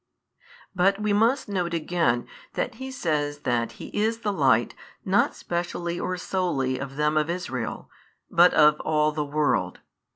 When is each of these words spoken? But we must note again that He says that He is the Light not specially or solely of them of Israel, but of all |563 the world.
But 0.73 0.99
we 0.99 1.13
must 1.13 1.47
note 1.47 1.75
again 1.75 2.27
that 2.53 2.73
He 2.81 2.89
says 2.89 3.41
that 3.41 3.73
He 3.73 3.89
is 3.89 4.21
the 4.21 4.33
Light 4.33 4.73
not 5.05 5.35
specially 5.35 5.99
or 5.99 6.17
solely 6.17 6.79
of 6.79 6.95
them 6.95 7.17
of 7.17 7.29
Israel, 7.29 7.87
but 8.27 8.51
of 8.55 8.79
all 8.79 9.11
|563 9.11 9.15
the 9.17 9.25
world. 9.25 9.79